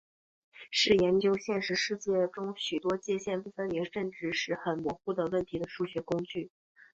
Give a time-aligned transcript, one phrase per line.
[0.71, 6.49] 是研究现实世界中许多界限不分明甚至是很模糊的问题的数学工具。